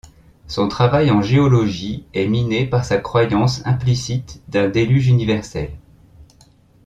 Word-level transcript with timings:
Son 0.47 0.67
travail 0.67 1.11
en 1.11 1.21
géologie 1.21 2.07
est 2.15 2.25
miné 2.25 2.65
par 2.65 2.83
sa 2.85 2.97
croyance 2.97 3.61
implicite 3.67 4.41
d'un 4.47 4.67
déluge 4.67 5.05
universel. 5.07 5.75